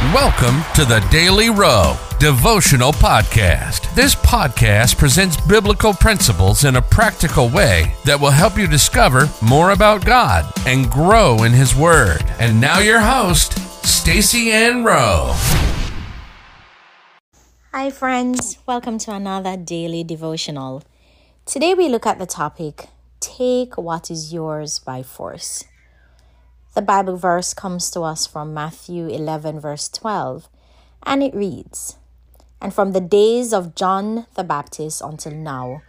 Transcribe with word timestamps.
Welcome 0.00 0.62
to 0.76 0.86
the 0.86 1.06
Daily 1.10 1.50
Rowe 1.50 1.94
Devotional 2.18 2.90
Podcast. 2.90 3.94
This 3.94 4.14
podcast 4.14 4.96
presents 4.96 5.38
biblical 5.42 5.92
principles 5.92 6.64
in 6.64 6.76
a 6.76 6.82
practical 6.82 7.50
way 7.50 7.92
that 8.06 8.18
will 8.18 8.30
help 8.30 8.56
you 8.56 8.66
discover 8.66 9.28
more 9.42 9.72
about 9.72 10.06
God 10.06 10.50
and 10.66 10.90
grow 10.90 11.42
in 11.42 11.52
His 11.52 11.76
Word. 11.76 12.24
And 12.38 12.58
now, 12.58 12.78
your 12.78 13.00
host, 13.00 13.58
Stacy 13.86 14.50
Ann 14.50 14.84
Rowe. 14.84 15.34
Hi, 17.72 17.90
friends. 17.90 18.56
Welcome 18.66 18.96
to 19.00 19.12
another 19.12 19.58
daily 19.58 20.02
devotional. 20.02 20.82
Today, 21.44 21.74
we 21.74 21.90
look 21.90 22.06
at 22.06 22.18
the 22.18 22.24
topic 22.24 22.88
Take 23.20 23.76
What 23.76 24.10
Is 24.10 24.32
Yours 24.32 24.78
by 24.78 25.02
Force. 25.02 25.64
The 26.72 26.82
Bible 26.82 27.16
verse 27.16 27.52
comes 27.52 27.90
to 27.90 28.02
us 28.02 28.28
from 28.28 28.54
Matthew 28.54 29.08
11, 29.08 29.58
verse 29.58 29.88
12, 29.88 30.48
and 31.02 31.20
it 31.20 31.34
reads 31.34 31.96
And 32.60 32.72
from 32.72 32.92
the 32.92 33.00
days 33.00 33.52
of 33.52 33.74
John 33.74 34.26
the 34.36 34.44
Baptist 34.44 35.02
until 35.02 35.32
now, 35.32 35.82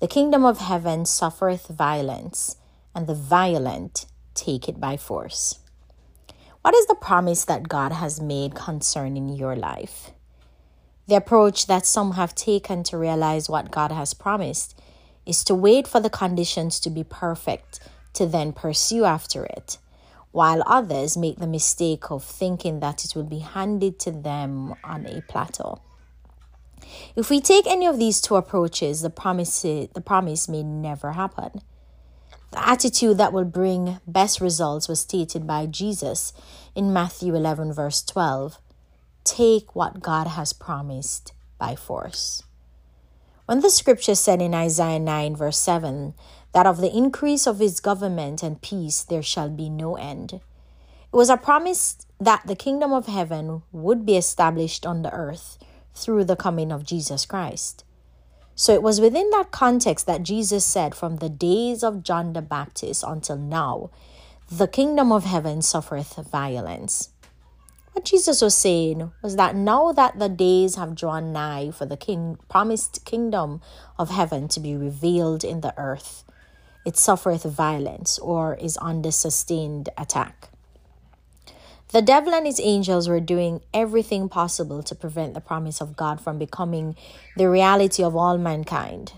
the 0.00 0.08
kingdom 0.08 0.44
of 0.44 0.58
heaven 0.58 1.06
suffereth 1.06 1.68
violence, 1.68 2.56
and 2.96 3.06
the 3.06 3.14
violent 3.14 4.06
take 4.34 4.68
it 4.68 4.80
by 4.80 4.96
force. 4.96 5.60
What 6.62 6.74
is 6.74 6.86
the 6.88 6.96
promise 6.96 7.44
that 7.44 7.68
God 7.68 7.92
has 7.92 8.20
made 8.20 8.56
concerning 8.56 9.28
your 9.28 9.54
life? 9.54 10.10
The 11.06 11.14
approach 11.14 11.68
that 11.68 11.86
some 11.86 12.14
have 12.14 12.34
taken 12.34 12.82
to 12.84 12.98
realize 12.98 13.48
what 13.48 13.70
God 13.70 13.92
has 13.92 14.14
promised 14.14 14.76
is 15.24 15.44
to 15.44 15.54
wait 15.54 15.86
for 15.86 16.00
the 16.00 16.10
conditions 16.10 16.80
to 16.80 16.90
be 16.90 17.04
perfect 17.04 17.78
to 18.14 18.26
then 18.26 18.52
pursue 18.52 19.04
after 19.04 19.44
it 19.44 19.78
while 20.34 20.64
others 20.66 21.16
make 21.16 21.38
the 21.38 21.46
mistake 21.46 22.10
of 22.10 22.24
thinking 22.24 22.80
that 22.80 23.04
it 23.04 23.14
will 23.14 23.22
be 23.22 23.38
handed 23.38 24.00
to 24.00 24.10
them 24.10 24.74
on 24.82 25.06
a 25.06 25.22
platter. 25.28 25.74
If 27.14 27.30
we 27.30 27.40
take 27.40 27.68
any 27.68 27.86
of 27.86 28.00
these 28.00 28.20
two 28.20 28.34
approaches, 28.34 29.00
the 29.00 29.10
promise, 29.10 29.62
the 29.62 30.02
promise 30.04 30.48
may 30.48 30.64
never 30.64 31.12
happen. 31.12 31.62
The 32.50 32.68
attitude 32.68 33.16
that 33.18 33.32
will 33.32 33.44
bring 33.44 34.00
best 34.08 34.40
results 34.40 34.88
was 34.88 34.98
stated 34.98 35.46
by 35.46 35.66
Jesus 35.66 36.32
in 36.74 36.92
Matthew 36.92 37.36
11, 37.36 37.72
verse 37.72 38.02
12 38.02 38.58
Take 39.22 39.76
what 39.76 40.02
God 40.02 40.26
has 40.26 40.52
promised 40.52 41.32
by 41.58 41.76
force. 41.76 42.42
When 43.46 43.60
the 43.60 43.68
scripture 43.68 44.14
said 44.14 44.40
in 44.40 44.54
Isaiah 44.54 44.98
9, 44.98 45.36
verse 45.36 45.58
7, 45.58 46.14
that 46.54 46.66
of 46.66 46.78
the 46.78 46.96
increase 46.96 47.46
of 47.46 47.58
his 47.58 47.78
government 47.78 48.42
and 48.42 48.62
peace 48.62 49.02
there 49.02 49.22
shall 49.22 49.50
be 49.50 49.68
no 49.68 49.96
end. 49.96 50.34
It 50.34 51.16
was 51.16 51.28
a 51.28 51.36
promise 51.36 52.06
that 52.18 52.46
the 52.46 52.56
kingdom 52.56 52.92
of 52.92 53.06
heaven 53.06 53.62
would 53.70 54.06
be 54.06 54.16
established 54.16 54.86
on 54.86 55.02
the 55.02 55.12
earth 55.12 55.58
through 55.94 56.24
the 56.24 56.36
coming 56.36 56.72
of 56.72 56.86
Jesus 56.86 57.26
Christ. 57.26 57.84
So 58.54 58.72
it 58.72 58.82
was 58.82 59.00
within 59.00 59.28
that 59.30 59.50
context 59.50 60.06
that 60.06 60.22
Jesus 60.22 60.64
said, 60.64 60.94
From 60.94 61.16
the 61.16 61.28
days 61.28 61.82
of 61.82 62.02
John 62.02 62.32
the 62.32 62.42
Baptist 62.42 63.04
until 63.06 63.36
now, 63.36 63.90
the 64.50 64.68
kingdom 64.68 65.12
of 65.12 65.24
heaven 65.24 65.60
suffereth 65.60 66.14
violence. 66.30 67.10
What 67.94 68.04
Jesus 68.04 68.42
was 68.42 68.56
saying 68.56 69.12
was 69.22 69.36
that 69.36 69.54
now 69.54 69.92
that 69.92 70.18
the 70.18 70.28
days 70.28 70.74
have 70.74 70.96
drawn 70.96 71.32
nigh 71.32 71.70
for 71.70 71.86
the 71.86 71.96
king 71.96 72.38
promised 72.48 73.04
kingdom 73.04 73.60
of 73.96 74.10
heaven 74.10 74.48
to 74.48 74.58
be 74.58 74.74
revealed 74.74 75.44
in 75.44 75.60
the 75.60 75.72
earth, 75.78 76.24
it 76.84 76.96
suffereth 76.96 77.44
violence 77.44 78.18
or 78.18 78.56
is 78.56 78.76
under 78.82 79.12
sustained 79.12 79.90
attack. 79.96 80.48
The 81.92 82.02
devil 82.02 82.34
and 82.34 82.46
his 82.46 82.58
angels 82.60 83.08
were 83.08 83.20
doing 83.20 83.60
everything 83.72 84.28
possible 84.28 84.82
to 84.82 84.96
prevent 84.96 85.34
the 85.34 85.40
promise 85.40 85.80
of 85.80 85.94
God 85.94 86.20
from 86.20 86.36
becoming 86.36 86.96
the 87.36 87.48
reality 87.48 88.02
of 88.02 88.16
all 88.16 88.38
mankind. 88.38 89.12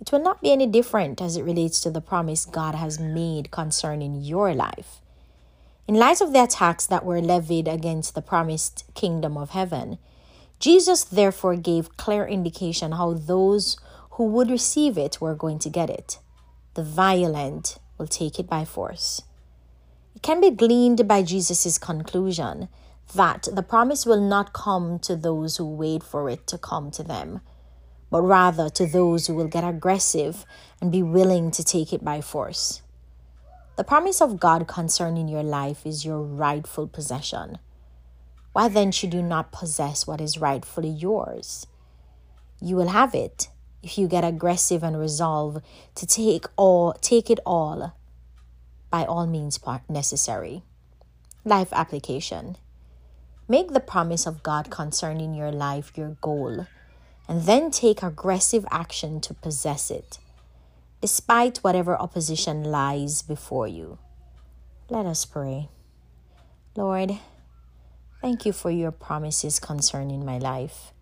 It 0.00 0.12
will 0.12 0.22
not 0.22 0.40
be 0.40 0.52
any 0.52 0.68
different 0.68 1.20
as 1.20 1.36
it 1.36 1.42
relates 1.42 1.80
to 1.80 1.90
the 1.90 2.00
promise 2.00 2.46
God 2.46 2.76
has 2.76 3.00
made 3.00 3.50
concerning 3.50 4.22
your 4.22 4.54
life. 4.54 5.00
In 5.90 5.96
light 5.96 6.20
of 6.20 6.32
the 6.32 6.44
attacks 6.44 6.86
that 6.86 7.04
were 7.04 7.20
levied 7.20 7.66
against 7.66 8.14
the 8.14 8.22
promised 8.22 8.84
kingdom 8.94 9.36
of 9.36 9.50
heaven, 9.50 9.98
Jesus 10.60 11.02
therefore 11.02 11.56
gave 11.56 11.96
clear 11.96 12.24
indication 12.24 12.92
how 12.92 13.14
those 13.14 13.76
who 14.10 14.26
would 14.26 14.50
receive 14.50 14.96
it 14.96 15.20
were 15.20 15.34
going 15.34 15.58
to 15.58 15.68
get 15.68 15.90
it 15.90 16.20
the 16.74 16.84
violent 16.84 17.80
will 17.98 18.06
take 18.06 18.38
it 18.38 18.46
by 18.48 18.64
force. 18.64 19.22
It 20.14 20.22
can 20.22 20.40
be 20.40 20.52
gleaned 20.52 21.08
by 21.08 21.24
Jesus' 21.24 21.76
conclusion 21.76 22.68
that 23.16 23.48
the 23.52 23.64
promise 23.64 24.06
will 24.06 24.20
not 24.20 24.52
come 24.52 25.00
to 25.00 25.16
those 25.16 25.56
who 25.56 25.66
wait 25.66 26.04
for 26.04 26.30
it 26.30 26.46
to 26.46 26.56
come 26.56 26.92
to 26.92 27.02
them, 27.02 27.40
but 28.12 28.22
rather 28.22 28.70
to 28.70 28.86
those 28.86 29.26
who 29.26 29.34
will 29.34 29.48
get 29.48 29.64
aggressive 29.64 30.46
and 30.80 30.92
be 30.92 31.02
willing 31.02 31.50
to 31.50 31.64
take 31.64 31.92
it 31.92 32.04
by 32.04 32.20
force. 32.20 32.80
The 33.80 33.84
promise 33.84 34.20
of 34.20 34.38
God 34.38 34.68
concerning 34.68 35.26
your 35.26 35.42
life 35.42 35.86
is 35.86 36.04
your 36.04 36.20
rightful 36.20 36.86
possession. 36.86 37.56
Why 38.52 38.68
then 38.68 38.92
should 38.92 39.14
you 39.14 39.22
not 39.22 39.52
possess 39.52 40.06
what 40.06 40.20
is 40.20 40.36
rightfully 40.36 40.90
yours? 40.90 41.66
You 42.60 42.76
will 42.76 42.88
have 42.88 43.14
it 43.14 43.48
if 43.82 43.96
you 43.96 44.06
get 44.06 44.22
aggressive 44.22 44.82
and 44.82 45.00
resolve 45.00 45.62
to 45.94 46.06
take 46.06 46.44
all 46.56 46.92
take 47.00 47.30
it 47.30 47.40
all 47.46 47.96
by 48.90 49.06
all 49.06 49.26
means 49.26 49.58
necessary 49.88 50.62
life 51.46 51.72
application 51.72 52.58
make 53.48 53.72
the 53.72 53.80
promise 53.80 54.26
of 54.26 54.42
god 54.42 54.68
concerning 54.68 55.32
your 55.32 55.50
life 55.50 55.92
your 55.96 56.18
goal 56.20 56.66
and 57.26 57.42
then 57.44 57.70
take 57.70 58.02
aggressive 58.02 58.66
action 58.70 59.22
to 59.22 59.32
possess 59.32 59.90
it 59.90 60.18
despite 61.00 61.58
whatever 61.58 61.96
opposition 61.96 62.64
lies 62.64 63.22
before 63.22 63.68
you 63.68 63.98
let 64.88 65.06
us 65.06 65.24
pray 65.24 65.68
lord 66.76 67.18
thank 68.20 68.44
you 68.44 68.52
for 68.52 68.70
your 68.70 68.90
promises 68.90 69.58
concerning 69.58 70.24
my 70.24 70.38
life 70.38 70.92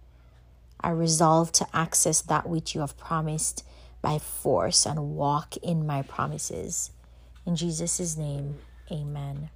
I 0.81 0.91
resolve 0.91 1.51
to 1.53 1.67
access 1.73 2.23
that 2.23 2.49
which 2.49 2.75
you 2.75 2.83
have 2.83 2.97
promised 2.97 3.65
by 4.01 4.19
force 4.19 4.87
and 4.87 5.17
walk 5.17 5.57
in 5.57 5.87
my 5.87 6.03
promises. 6.03 6.91
In 7.45 7.57
Jesus' 7.57 8.17
name, 8.17 8.59
amen. 8.91 9.51